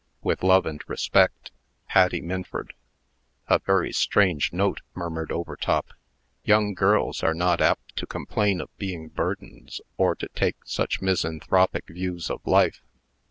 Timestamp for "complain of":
8.07-8.75